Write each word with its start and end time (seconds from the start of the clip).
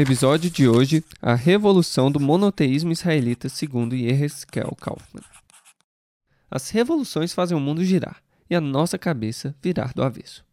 Episódio 0.00 0.48
de 0.48 0.68
hoje: 0.68 1.04
A 1.20 1.34
Revolução 1.34 2.08
do 2.08 2.20
Monoteísmo 2.20 2.92
Israelita 2.92 3.48
segundo 3.48 3.96
Yehezkel 3.96 4.76
Kaufman. 4.80 5.24
As 6.48 6.70
revoluções 6.70 7.32
fazem 7.32 7.56
o 7.56 7.60
mundo 7.60 7.82
girar 7.82 8.22
e 8.48 8.54
a 8.54 8.60
nossa 8.60 8.96
cabeça 8.96 9.56
virar 9.60 9.92
do 9.92 10.04
avesso. 10.04 10.44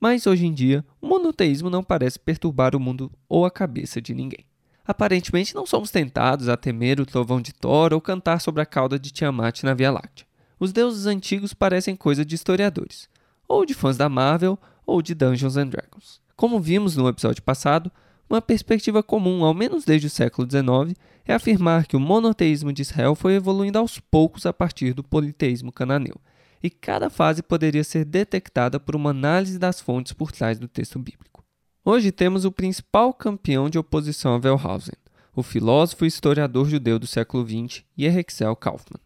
Mas 0.00 0.26
hoje 0.26 0.46
em 0.46 0.54
dia, 0.54 0.82
o 1.02 1.06
monoteísmo 1.06 1.68
não 1.68 1.84
parece 1.84 2.18
perturbar 2.18 2.74
o 2.74 2.80
mundo 2.80 3.12
ou 3.28 3.44
a 3.44 3.50
cabeça 3.50 4.00
de 4.00 4.14
ninguém. 4.14 4.46
Aparentemente, 4.86 5.54
não 5.54 5.66
somos 5.66 5.90
tentados 5.90 6.48
a 6.48 6.56
temer 6.56 6.98
o 6.98 7.04
trovão 7.04 7.42
de 7.42 7.52
Thor 7.52 7.92
ou 7.92 8.00
cantar 8.00 8.40
sobre 8.40 8.62
a 8.62 8.66
cauda 8.66 8.98
de 8.98 9.10
Tiamat 9.10 9.64
na 9.64 9.74
Via 9.74 9.90
Láctea. 9.92 10.26
Os 10.58 10.72
deuses 10.72 11.04
antigos 11.04 11.52
parecem 11.52 11.94
coisa 11.94 12.24
de 12.24 12.34
historiadores, 12.34 13.06
ou 13.46 13.66
de 13.66 13.74
fãs 13.74 13.98
da 13.98 14.08
Marvel 14.08 14.58
ou 14.86 15.02
de 15.02 15.14
Dungeons 15.14 15.58
and 15.58 15.66
Dragons. 15.66 16.22
Como 16.34 16.58
vimos 16.58 16.96
no 16.96 17.06
episódio 17.06 17.42
passado, 17.42 17.92
uma 18.28 18.40
perspectiva 18.40 19.02
comum, 19.02 19.44
ao 19.44 19.54
menos 19.54 19.84
desde 19.84 20.06
o 20.06 20.10
século 20.10 20.48
XIX, 20.50 20.98
é 21.24 21.34
afirmar 21.34 21.86
que 21.86 21.96
o 21.96 22.00
monoteísmo 22.00 22.72
de 22.72 22.82
Israel 22.82 23.14
foi 23.14 23.34
evoluindo 23.34 23.78
aos 23.78 23.98
poucos 23.98 24.46
a 24.46 24.52
partir 24.52 24.92
do 24.94 25.04
politeísmo 25.04 25.70
cananeu, 25.70 26.20
e 26.62 26.70
cada 26.70 27.10
fase 27.10 27.42
poderia 27.42 27.84
ser 27.84 28.04
detectada 28.04 28.80
por 28.80 28.96
uma 28.96 29.10
análise 29.10 29.58
das 29.58 29.80
fontes 29.80 30.12
por 30.12 30.32
trás 30.32 30.58
do 30.58 30.66
texto 30.66 30.98
bíblico. 30.98 31.44
Hoje 31.84 32.10
temos 32.10 32.44
o 32.44 32.52
principal 32.52 33.12
campeão 33.12 33.68
de 33.68 33.78
oposição 33.78 34.34
a 34.34 34.38
Wellhausen, 34.38 34.94
o 35.36 35.42
filósofo 35.42 36.04
e 36.04 36.08
historiador 36.08 36.68
judeu 36.68 36.98
do 36.98 37.06
século 37.06 37.46
XX, 37.46 37.84
Yehexel 37.98 38.56
Kaufman. 38.56 39.00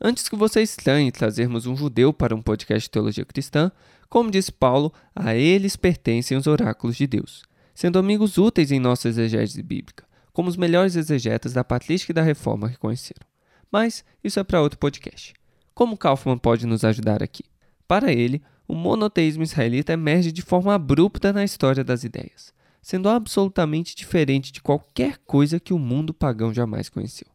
Antes 0.00 0.28
que 0.28 0.36
você 0.36 0.62
estranhe 0.62 1.12
trazermos 1.12 1.66
um 1.66 1.76
judeu 1.76 2.12
para 2.12 2.34
um 2.34 2.42
podcast 2.42 2.86
de 2.86 2.90
teologia 2.90 3.24
cristã, 3.24 3.70
como 4.08 4.30
disse 4.30 4.50
Paulo, 4.50 4.92
a 5.14 5.34
eles 5.34 5.76
pertencem 5.76 6.36
os 6.36 6.46
oráculos 6.46 6.96
de 6.96 7.06
Deus 7.06 7.42
sendo 7.74 7.98
amigos 7.98 8.38
úteis 8.38 8.70
em 8.70 8.78
nossa 8.78 9.08
exegese 9.08 9.62
bíblica, 9.62 10.04
como 10.32 10.48
os 10.48 10.56
melhores 10.56 10.96
exegetas 10.96 11.52
da 11.52 11.64
patrística 11.64 12.12
e 12.12 12.14
da 12.14 12.22
reforma 12.22 12.68
reconheceram. 12.68 13.26
Mas 13.70 14.04
isso 14.22 14.38
é 14.38 14.44
para 14.44 14.60
outro 14.60 14.78
podcast. 14.78 15.34
Como 15.74 15.96
Kaufman 15.96 16.38
pode 16.38 16.66
nos 16.66 16.84
ajudar 16.84 17.22
aqui? 17.22 17.44
Para 17.88 18.12
ele, 18.12 18.42
o 18.68 18.74
monoteísmo 18.74 19.42
israelita 19.42 19.92
emerge 19.92 20.30
de 20.32 20.42
forma 20.42 20.74
abrupta 20.74 21.32
na 21.32 21.44
história 21.44 21.82
das 21.82 22.04
ideias, 22.04 22.52
sendo 22.80 23.08
absolutamente 23.08 23.94
diferente 23.94 24.52
de 24.52 24.60
qualquer 24.60 25.18
coisa 25.18 25.60
que 25.60 25.72
o 25.72 25.78
mundo 25.78 26.14
pagão 26.14 26.52
jamais 26.52 26.88
conheceu, 26.88 27.28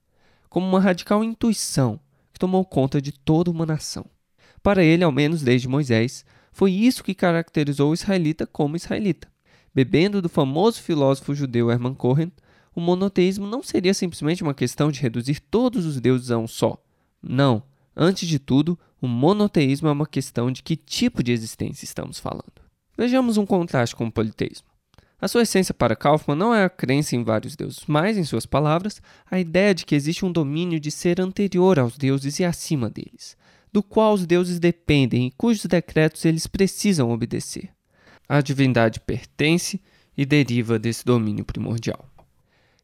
como 0.49 0.67
uma 0.67 0.79
radical 0.79 1.23
intuição 1.23 1.99
que 2.31 2.39
tomou 2.39 2.63
conta 2.65 3.01
de 3.01 3.11
toda 3.11 3.49
uma 3.49 3.65
nação. 3.65 4.05
Para 4.61 4.83
ele, 4.83 5.03
ao 5.03 5.11
menos 5.11 5.41
desde 5.41 5.67
Moisés, 5.67 6.25
foi 6.51 6.71
isso 6.71 7.03
que 7.03 7.13
caracterizou 7.15 7.91
o 7.91 7.93
israelita 7.93 8.45
como 8.45 8.75
israelita. 8.75 9.27
Bebendo 9.77 10.23
do 10.23 10.27
famoso 10.27 10.81
filósofo 10.81 11.35
judeu 11.35 11.69
Hermann 11.69 11.93
Cohen, 11.93 12.31
o 12.73 12.81
monoteísmo 12.81 13.45
não 13.45 13.61
seria 13.61 13.93
simplesmente 13.93 14.41
uma 14.41 14.55
questão 14.55 14.89
de 14.89 14.99
reduzir 14.99 15.39
todos 15.39 15.85
os 15.85 16.01
deuses 16.01 16.31
a 16.31 16.37
um 16.39 16.47
só. 16.47 16.83
Não. 17.21 17.61
Antes 17.95 18.27
de 18.27 18.39
tudo, 18.39 18.75
o 18.99 19.07
monoteísmo 19.07 19.87
é 19.87 19.91
uma 19.91 20.07
questão 20.07 20.51
de 20.51 20.63
que 20.63 20.75
tipo 20.75 21.21
de 21.21 21.31
existência 21.31 21.85
estamos 21.85 22.17
falando. 22.17 22.59
Vejamos 22.97 23.37
um 23.37 23.45
contraste 23.45 23.95
com 23.95 24.07
o 24.07 24.11
politeísmo. 24.11 24.65
A 25.21 25.27
sua 25.27 25.43
essência 25.43 25.75
para 25.75 25.95
Kaufmann 25.95 26.35
não 26.35 26.55
é 26.55 26.63
a 26.63 26.71
crença 26.71 27.15
em 27.15 27.23
vários 27.23 27.55
deuses, 27.55 27.83
mas, 27.85 28.17
em 28.17 28.23
suas 28.23 28.47
palavras, 28.47 28.99
a 29.29 29.39
ideia 29.39 29.75
de 29.75 29.85
que 29.85 29.93
existe 29.93 30.25
um 30.25 30.31
domínio 30.31 30.79
de 30.79 30.89
ser 30.89 31.21
anterior 31.21 31.77
aos 31.77 31.99
deuses 31.99 32.39
e 32.39 32.43
acima 32.43 32.89
deles, 32.89 33.37
do 33.71 33.83
qual 33.83 34.15
os 34.15 34.25
deuses 34.25 34.59
dependem 34.59 35.27
e 35.27 35.31
cujos 35.37 35.67
decretos 35.67 36.25
eles 36.25 36.47
precisam 36.47 37.11
obedecer. 37.11 37.76
A 38.27 38.41
divindade 38.41 38.99
pertence 38.99 39.81
e 40.17 40.25
deriva 40.25 40.77
desse 40.77 41.05
domínio 41.05 41.45
primordial. 41.45 42.09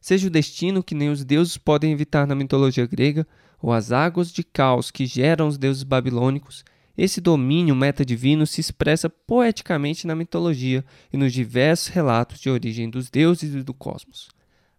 Seja 0.00 0.26
o 0.26 0.30
destino 0.30 0.82
que 0.82 0.94
nem 0.94 1.10
os 1.10 1.24
deuses 1.24 1.56
podem 1.56 1.92
evitar 1.92 2.26
na 2.26 2.34
mitologia 2.34 2.86
grega, 2.86 3.26
ou 3.60 3.72
as 3.72 3.92
águas 3.92 4.30
de 4.30 4.44
caos 4.44 4.90
que 4.90 5.06
geram 5.06 5.48
os 5.48 5.56
deuses 5.56 5.82
babilônicos, 5.82 6.64
esse 6.96 7.20
domínio 7.20 7.74
metadivino 7.74 8.46
se 8.46 8.60
expressa 8.60 9.10
poeticamente 9.10 10.06
na 10.06 10.14
mitologia 10.14 10.84
e 11.12 11.16
nos 11.16 11.32
diversos 11.32 11.88
relatos 11.88 12.38
de 12.38 12.48
origem 12.48 12.88
dos 12.88 13.10
deuses 13.10 13.54
e 13.54 13.62
do 13.62 13.74
cosmos. 13.74 14.28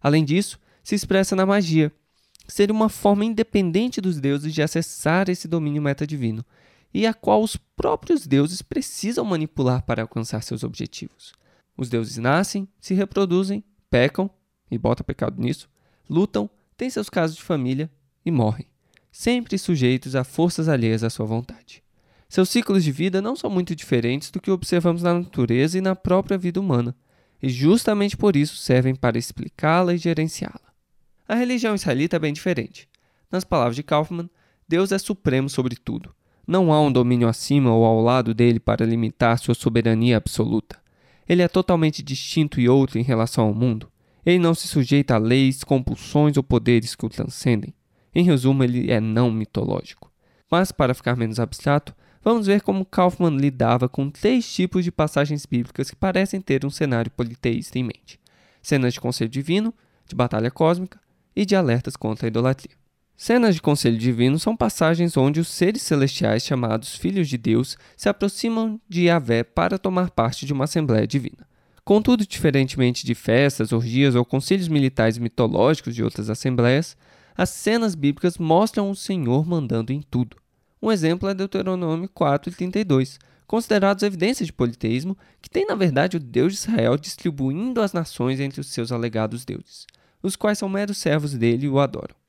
Além 0.00 0.24
disso, 0.24 0.58
se 0.82 0.94
expressa 0.94 1.36
na 1.36 1.44
magia, 1.44 1.92
ser 2.48 2.70
uma 2.70 2.88
forma 2.88 3.24
independente 3.24 4.00
dos 4.00 4.18
deuses 4.20 4.54
de 4.54 4.62
acessar 4.62 5.28
esse 5.28 5.46
domínio 5.46 5.82
metadivino, 5.82 6.44
e 6.96 7.06
a 7.06 7.12
qual 7.12 7.42
os 7.42 7.58
próprios 7.58 8.26
deuses 8.26 8.62
precisam 8.62 9.22
manipular 9.22 9.82
para 9.82 10.00
alcançar 10.00 10.42
seus 10.42 10.64
objetivos. 10.64 11.34
Os 11.76 11.90
deuses 11.90 12.16
nascem, 12.16 12.66
se 12.80 12.94
reproduzem, 12.94 13.62
pecam, 13.90 14.30
e 14.70 14.78
bota 14.78 15.04
pecado 15.04 15.38
nisso, 15.38 15.68
lutam, 16.08 16.48
têm 16.74 16.88
seus 16.88 17.10
casos 17.10 17.36
de 17.36 17.42
família 17.42 17.90
e 18.24 18.30
morrem, 18.30 18.66
sempre 19.12 19.58
sujeitos 19.58 20.16
a 20.16 20.24
forças 20.24 20.70
alheias 20.70 21.04
à 21.04 21.10
sua 21.10 21.26
vontade. 21.26 21.82
Seus 22.30 22.48
ciclos 22.48 22.82
de 22.82 22.90
vida 22.90 23.20
não 23.20 23.36
são 23.36 23.50
muito 23.50 23.76
diferentes 23.76 24.30
do 24.30 24.40
que 24.40 24.50
observamos 24.50 25.02
na 25.02 25.12
natureza 25.12 25.76
e 25.76 25.82
na 25.82 25.94
própria 25.94 26.38
vida 26.38 26.58
humana, 26.58 26.96
e 27.42 27.50
justamente 27.50 28.16
por 28.16 28.36
isso 28.36 28.56
servem 28.56 28.94
para 28.94 29.18
explicá-la 29.18 29.92
e 29.92 29.98
gerenciá-la. 29.98 30.72
A 31.28 31.34
religião 31.34 31.74
israelita 31.74 32.16
é 32.16 32.18
bem 32.18 32.32
diferente. 32.32 32.88
Nas 33.30 33.44
palavras 33.44 33.76
de 33.76 33.82
Kaufman, 33.82 34.30
Deus 34.66 34.92
é 34.92 34.98
supremo 34.98 35.50
sobre 35.50 35.76
tudo, 35.76 36.16
não 36.46 36.72
há 36.72 36.80
um 36.80 36.92
domínio 36.92 37.28
acima 37.28 37.72
ou 37.74 37.84
ao 37.84 38.00
lado 38.00 38.32
dele 38.32 38.60
para 38.60 38.86
limitar 38.86 39.38
sua 39.38 39.54
soberania 39.54 40.16
absoluta. 40.16 40.78
Ele 41.28 41.42
é 41.42 41.48
totalmente 41.48 42.02
distinto 42.02 42.60
e 42.60 42.68
outro 42.68 42.98
em 42.98 43.02
relação 43.02 43.46
ao 43.46 43.54
mundo. 43.54 43.90
Ele 44.24 44.38
não 44.38 44.54
se 44.54 44.68
sujeita 44.68 45.16
a 45.16 45.18
leis, 45.18 45.64
compulsões 45.64 46.36
ou 46.36 46.42
poderes 46.42 46.94
que 46.94 47.04
o 47.04 47.08
transcendem. 47.08 47.74
Em 48.14 48.22
resumo, 48.22 48.62
ele 48.62 48.90
é 48.90 49.00
não 49.00 49.30
mitológico. 49.30 50.10
Mas, 50.50 50.70
para 50.70 50.94
ficar 50.94 51.16
menos 51.16 51.40
abstrato, 51.40 51.94
vamos 52.22 52.46
ver 52.46 52.60
como 52.60 52.84
Kaufman 52.86 53.36
lidava 53.36 53.88
com 53.88 54.08
três 54.08 54.52
tipos 54.52 54.84
de 54.84 54.92
passagens 54.92 55.44
bíblicas 55.44 55.90
que 55.90 55.96
parecem 55.96 56.40
ter 56.40 56.64
um 56.64 56.70
cenário 56.70 57.10
politeísta 57.10 57.78
em 57.78 57.82
mente: 57.82 58.20
cenas 58.62 58.94
de 58.94 59.00
conselho 59.00 59.30
divino, 59.30 59.74
de 60.08 60.14
batalha 60.14 60.50
cósmica 60.50 61.00
e 61.34 61.44
de 61.44 61.56
alertas 61.56 61.96
contra 61.96 62.26
a 62.26 62.28
idolatria. 62.28 62.76
Cenas 63.16 63.54
de 63.54 63.62
conselho 63.62 63.96
divino 63.96 64.38
são 64.38 64.54
passagens 64.54 65.16
onde 65.16 65.40
os 65.40 65.48
seres 65.48 65.80
celestiais 65.80 66.44
chamados 66.44 66.96
filhos 66.96 67.26
de 67.30 67.38
Deus 67.38 67.78
se 67.96 68.10
aproximam 68.10 68.78
de 68.86 69.04
Yahvé 69.04 69.42
para 69.42 69.78
tomar 69.78 70.10
parte 70.10 70.44
de 70.44 70.52
uma 70.52 70.64
assembleia 70.64 71.06
divina. 71.06 71.48
Contudo, 71.82 72.26
diferentemente 72.26 73.06
de 73.06 73.14
festas, 73.14 73.72
orgias 73.72 74.14
ou 74.14 74.22
conselhos 74.22 74.68
militares 74.68 75.16
mitológicos 75.16 75.94
de 75.94 76.04
outras 76.04 76.28
assembleias, 76.28 76.94
as 77.34 77.48
cenas 77.48 77.94
bíblicas 77.94 78.36
mostram 78.36 78.90
o 78.90 78.94
Senhor 78.94 79.46
mandando 79.46 79.94
em 79.94 80.02
tudo. 80.02 80.36
Um 80.82 80.92
exemplo 80.92 81.26
é 81.26 81.32
Deuteronômio 81.32 82.10
4:32, 82.10 83.18
considerados 83.46 84.02
evidências 84.02 84.46
de 84.46 84.52
politeísmo, 84.52 85.16
que 85.40 85.48
tem 85.48 85.64
na 85.64 85.74
verdade 85.74 86.18
o 86.18 86.20
Deus 86.20 86.52
de 86.52 86.58
Israel 86.58 86.98
distribuindo 86.98 87.80
as 87.80 87.94
nações 87.94 88.40
entre 88.40 88.60
os 88.60 88.66
seus 88.66 88.92
alegados 88.92 89.46
deuses, 89.46 89.86
os 90.22 90.36
quais 90.36 90.58
são 90.58 90.68
meros 90.68 90.98
servos 90.98 91.32
dele 91.32 91.64
e 91.64 91.68
o 91.68 91.80
adoram 91.80 92.25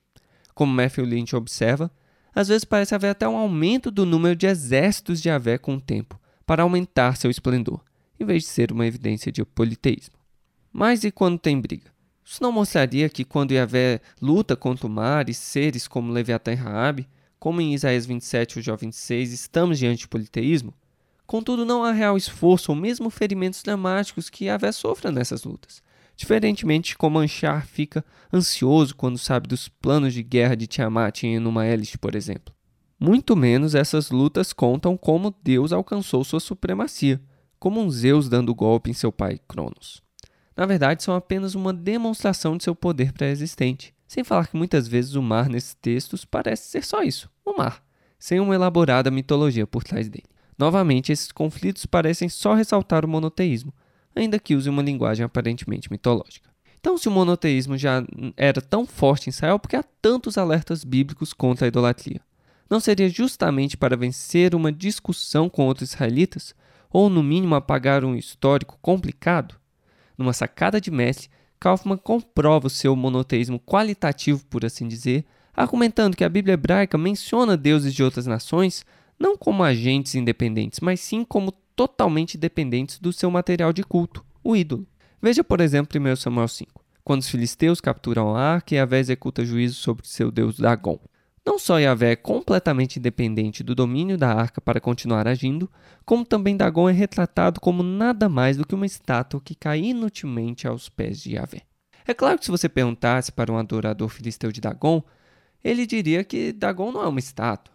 como 0.57 0.74
Matthew 0.74 1.06
Lynch 1.06 1.36
observa, 1.36 1.92
às 2.33 2.48
vezes 2.48 2.65
parece 2.65 2.95
haver 2.95 3.09
até 3.12 3.27
um 3.30 3.38
aumento 3.38 3.92
do 3.92 4.07
número 4.07 4.36
de 4.36 4.48
exércitos 4.48 5.21
de 5.21 5.30
Avé 5.30 5.56
com 5.56 5.75
o 5.75 5.80
tempo, 5.80 6.19
para 6.48 6.63
aumentar 6.63 7.15
seu 7.15 7.30
esplendor, 7.30 7.80
em 8.19 8.25
vez 8.25 8.42
de 8.42 8.50
ser 8.50 8.71
uma 8.71 8.88
evidência 8.88 9.31
de 9.31 9.45
politeísmo. 9.45 10.15
Mas 10.74 11.04
e 11.04 11.12
quando 11.12 11.38
tem 11.38 11.62
briga? 11.62 11.92
Isso 12.25 12.42
não 12.42 12.51
mostraria 12.51 13.07
que 13.07 13.24
quando 13.24 13.51
Yahvé 13.51 14.01
luta 14.19 14.56
contra 14.56 14.88
o 14.88 14.89
mar 14.89 15.30
e 15.30 15.33
seres 15.33 15.88
como 15.88 16.12
Leviatã 16.12 16.54
e 16.54 16.56
Raabe, 16.56 17.07
como 17.38 17.62
em 17.62 17.75
Isaías 17.75 18.07
27 18.07 18.57
ou 18.57 18.63
Jó 18.63 18.75
26, 18.75 19.31
estamos 19.33 19.77
diante 19.77 20.00
de 20.00 20.07
politeísmo? 20.07 20.74
Contudo, 21.27 21.65
não 21.65 21.83
há 21.83 21.92
real 21.92 22.18
esforço 22.18 22.71
ou 22.71 22.75
mesmo 22.75 23.12
ferimentos 23.12 23.62
dramáticos 23.62 24.27
que 24.27 24.45
Yahvé 24.45 24.71
sofra 24.71 25.12
nessas 25.12 25.44
lutas 25.44 25.86
diferentemente 26.18 26.90
de 26.90 26.98
como 26.98 27.19
Anchar 27.19 27.66
fica 27.66 28.04
ansioso 28.34 28.96
quando 28.96 29.19
sabe 29.19 29.48
dos 29.48 29.69
planos 29.69 30.14
de 30.14 30.24
guerra 30.24 30.56
de 30.56 30.66
Tiamat 30.66 31.24
em 31.24 31.36
Enuma 31.36 31.66
Elish, 31.66 31.96
por 31.96 32.16
exemplo. 32.16 32.54
Muito 33.00 33.36
menos 33.36 33.75
essas 33.75 34.10
lutas 34.10 34.52
contam 34.52 34.98
como 34.98 35.34
Deus 35.44 35.72
alcançou 35.72 36.24
sua 36.24 36.40
supremacia, 36.40 37.22
como 37.60 37.80
um 37.80 37.90
Zeus 37.92 38.28
dando 38.28 38.56
golpe 38.56 38.90
em 38.90 38.94
seu 38.94 39.12
pai 39.12 39.40
Cronos. 39.48 40.02
Na 40.56 40.66
verdade, 40.66 41.04
são 41.04 41.14
apenas 41.14 41.54
uma 41.54 41.72
demonstração 41.72 42.58
de 42.58 42.64
seu 42.64 42.75
poder 42.75 43.14
pré-existente. 43.14 43.94
Sem 44.08 44.24
falar 44.24 44.48
que 44.48 44.58
muitas 44.58 44.88
vezes 44.88 45.14
o 45.14 45.22
mar 45.22 45.48
nesses 45.48 45.75
textos 45.75 46.25
parece 46.25 46.69
ser 46.69 46.84
só 46.84 47.04
isso, 47.04 47.30
o 47.46 47.56
mar, 47.56 47.84
sem 48.18 48.40
uma 48.40 48.56
elaborada 48.56 49.12
mitologia 49.12 49.68
por 49.68 49.84
trás 49.84 50.10
dele. 50.10 50.25
Novamente, 50.58 51.12
esses 51.12 51.31
conflitos 51.31 51.86
parecem 51.86 52.28
só 52.30 52.56
ressaltar 52.56 53.06
o 53.06 53.08
monoteísmo, 53.08 53.72
ainda 54.18 54.40
que 54.40 54.56
use 54.56 54.69
uma 54.69 54.81
linguagem 54.81 55.25
aparentemente 55.25 55.92
mitológica. 55.92 56.50
Então, 56.80 56.98
se 56.98 57.08
o 57.08 57.12
monoteísmo 57.12 57.78
já 57.78 58.04
era 58.36 58.62
tão 58.62 58.86
forte 58.86 59.28
em 59.28 59.30
Israel, 59.30 59.60
por 59.60 59.69
que 59.69 59.75
há 59.75 59.84
tantos 60.02 60.38
alertas 60.38 60.84
bíblicos 60.84 61.34
contra 61.34 61.66
a 61.66 61.68
idolatria? 61.68 62.22
Não 62.69 62.80
seria 62.80 63.10
justamente 63.10 63.78
para 63.78 63.98
vencer 63.98 64.54
uma 64.54 64.72
discussão 64.72 65.50
com 65.50 65.66
outros 65.66 65.94
israelitas, 65.94 66.54
ou 66.90 67.10
no 67.10 67.24
mínimo 67.24 67.56
apagar 67.56 68.06
um 68.06 68.16
histórico 68.16 68.78
complicado? 68.81 69.56
Numa 70.18 70.34
sacada 70.34 70.80
de 70.80 70.92
mestre, 70.92 71.30
Kaufman 71.60 71.98
comprova 71.98 72.68
o 72.68 72.69
seu 72.69 72.96
monoteísmo 72.96 73.60
qualitativo, 73.60 74.46
por 74.46 74.64
assim 74.64 74.88
dizer, 74.88 75.25
argumentando 75.56 76.16
que 76.16 76.24
a 76.24 76.30
Bíblia 76.30 76.54
hebraica 76.54 76.98
menciona 76.98 77.58
deuses 77.58 77.94
de 77.94 78.04
outras 78.04 78.28
nações 78.28 78.86
não 79.19 79.36
como 79.36 79.64
agentes 79.64 80.14
independentes, 80.16 80.80
mas 80.80 81.00
sim 81.00 81.25
como 81.25 81.52
totalmente 81.77 82.39
dependentes 82.39 82.97
do 83.00 83.13
seu 83.13 83.29
material 83.29 83.71
de 83.71 83.83
culto, 83.83 84.25
o 84.44 84.56
ídolo. 84.56 84.88
Veja, 85.21 85.44
por 85.44 85.62
exemplo, 85.62 86.01
1 86.01 86.15
Samuel 86.15 86.47
5, 86.47 86.83
quando 87.03 87.21
os 87.21 87.29
filisteus 87.29 87.79
capturam 87.79 88.35
a 88.35 88.41
arca 88.41 88.74
e 88.74 88.77
Yahvé 88.79 88.97
executa 88.97 89.45
juízo 89.45 89.75
sobre 89.75 90.07
seu 90.07 90.31
deus 90.31 90.57
Dagon. 90.57 91.00
Não 91.45 91.59
só 91.59 91.79
Yahvé 91.79 92.13
é 92.13 92.15
completamente 92.15 92.97
independente 92.97 93.63
do 93.63 93.75
domínio 93.75 94.18
da 94.18 94.33
arca 94.33 94.59
para 94.59 94.81
continuar 94.81 95.27
agindo, 95.27 95.69
como 96.03 96.25
também 96.25 96.57
Dagon 96.57 96.89
é 96.89 96.91
retratado 96.91 97.62
como 97.62 97.83
nada 97.83 98.27
mais 98.27 98.57
do 98.57 98.65
que 98.65 98.73
uma 98.73 98.85
estátua 98.85 99.39
que 99.39 99.53
cai 99.53 99.80
inutilmente 99.80 100.68
aos 100.68 100.89
pés 100.89 101.21
de 101.21 101.35
Yahvé. 101.35 101.62
É 102.07 102.13
claro 102.13 102.39
que 102.39 102.45
se 102.45 102.51
você 102.51 102.68
perguntasse 102.68 103.31
para 103.31 103.51
um 103.51 103.57
adorador 103.57 104.09
filisteu 104.09 104.51
de 104.51 104.62
Dagon, 104.62 105.03
ele 105.63 105.85
diria 105.85 106.23
que 106.23 106.51
Dagon 106.51 106.91
não 106.91 107.03
é 107.03 107.07
uma 107.07 107.19
estátua, 107.19 107.73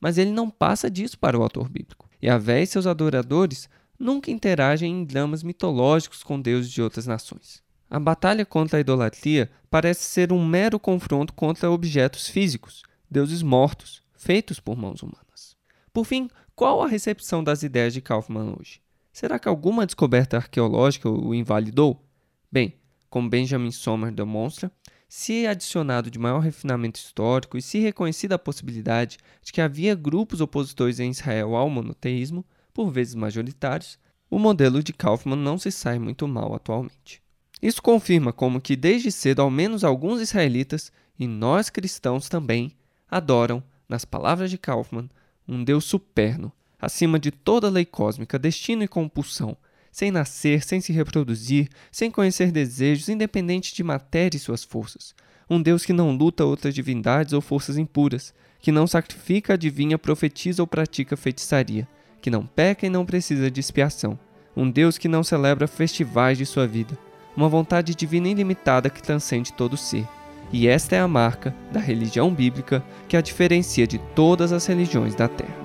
mas 0.00 0.16
ele 0.16 0.30
não 0.30 0.48
passa 0.48 0.90
disso 0.90 1.18
para 1.18 1.38
o 1.38 1.42
autor 1.42 1.68
bíblico. 1.68 2.11
Yahvé 2.22 2.62
e 2.62 2.66
seus 2.66 2.86
adoradores 2.86 3.68
nunca 3.98 4.30
interagem 4.30 4.92
em 4.92 5.04
dramas 5.04 5.42
mitológicos 5.42 6.22
com 6.22 6.40
deuses 6.40 6.70
de 6.70 6.80
outras 6.82 7.06
nações. 7.06 7.62
A 7.90 7.98
batalha 8.00 8.46
contra 8.46 8.78
a 8.78 8.80
idolatria 8.80 9.50
parece 9.70 10.04
ser 10.04 10.32
um 10.32 10.44
mero 10.44 10.78
confronto 10.78 11.34
contra 11.34 11.70
objetos 11.70 12.28
físicos, 12.28 12.82
deuses 13.10 13.42
mortos, 13.42 14.02
feitos 14.16 14.58
por 14.60 14.76
mãos 14.76 15.02
humanas. 15.02 15.56
Por 15.92 16.04
fim, 16.04 16.30
qual 16.54 16.82
a 16.82 16.86
recepção 16.86 17.44
das 17.44 17.62
ideias 17.62 17.92
de 17.92 18.00
Kaufman 18.00 18.56
hoje? 18.58 18.80
Será 19.12 19.38
que 19.38 19.48
alguma 19.48 19.84
descoberta 19.84 20.38
arqueológica 20.38 21.10
o 21.10 21.34
invalidou? 21.34 22.02
Bem, 22.50 22.76
como 23.10 23.28
Benjamin 23.28 23.70
Sommer 23.70 24.10
demonstra, 24.10 24.72
se 25.14 25.46
adicionado 25.46 26.10
de 26.10 26.18
maior 26.18 26.38
refinamento 26.38 26.98
histórico 26.98 27.58
e 27.58 27.60
se 27.60 27.78
reconhecida 27.78 28.36
a 28.36 28.38
possibilidade 28.38 29.18
de 29.42 29.52
que 29.52 29.60
havia 29.60 29.94
grupos 29.94 30.40
opositores 30.40 30.98
em 30.98 31.10
Israel 31.10 31.54
ao 31.54 31.68
monoteísmo, 31.68 32.42
por 32.72 32.90
vezes 32.90 33.14
majoritários, 33.14 33.98
o 34.30 34.38
modelo 34.38 34.82
de 34.82 34.90
Kaufman 34.90 35.36
não 35.36 35.58
se 35.58 35.70
sai 35.70 35.98
muito 35.98 36.26
mal 36.26 36.54
atualmente. 36.54 37.22
Isso 37.60 37.82
confirma 37.82 38.32
como 38.32 38.58
que 38.58 38.74
desde 38.74 39.12
cedo 39.12 39.42
ao 39.42 39.50
menos 39.50 39.84
alguns 39.84 40.18
israelitas, 40.18 40.90
e 41.18 41.26
nós 41.26 41.68
cristãos 41.68 42.30
também, 42.30 42.74
adoram, 43.06 43.62
nas 43.86 44.06
palavras 44.06 44.50
de 44.50 44.56
Kaufman, 44.56 45.10
um 45.46 45.62
Deus 45.62 45.84
superno, 45.84 46.50
acima 46.80 47.18
de 47.18 47.30
toda 47.30 47.68
lei 47.68 47.84
cósmica, 47.84 48.38
destino 48.38 48.82
e 48.82 48.88
compulsão, 48.88 49.58
sem 49.92 50.10
nascer, 50.10 50.64
sem 50.64 50.80
se 50.80 50.90
reproduzir, 50.92 51.68
sem 51.92 52.10
conhecer 52.10 52.50
desejos, 52.50 53.10
independente 53.10 53.74
de 53.74 53.84
matéria 53.84 54.38
e 54.38 54.40
suas 54.40 54.64
forças. 54.64 55.14
Um 55.48 55.60
Deus 55.60 55.84
que 55.84 55.92
não 55.92 56.16
luta 56.16 56.46
outras 56.46 56.74
divindades 56.74 57.34
ou 57.34 57.42
forças 57.42 57.76
impuras, 57.76 58.32
que 58.58 58.72
não 58.72 58.86
sacrifica, 58.86 59.52
adivinha, 59.52 59.98
profetiza 59.98 60.62
ou 60.62 60.66
pratica 60.66 61.16
feitiçaria, 61.16 61.86
que 62.22 62.30
não 62.30 62.46
peca 62.46 62.86
e 62.86 62.90
não 62.90 63.04
precisa 63.04 63.50
de 63.50 63.60
expiação. 63.60 64.18
Um 64.56 64.70
Deus 64.70 64.96
que 64.96 65.08
não 65.08 65.22
celebra 65.22 65.66
festivais 65.66 66.38
de 66.38 66.46
sua 66.46 66.66
vida. 66.66 66.96
Uma 67.36 67.48
vontade 67.48 67.94
divina 67.94 68.28
ilimitada 68.28 68.88
que 68.88 69.02
transcende 69.02 69.52
todo 69.52 69.76
ser. 69.76 70.06
E 70.52 70.68
esta 70.68 70.96
é 70.96 71.00
a 71.00 71.08
marca 71.08 71.54
da 71.70 71.80
religião 71.80 72.32
bíblica 72.32 72.84
que 73.08 73.16
a 73.16 73.22
diferencia 73.22 73.86
de 73.86 73.98
todas 74.14 74.52
as 74.52 74.66
religiões 74.66 75.14
da 75.14 75.28
Terra. 75.28 75.61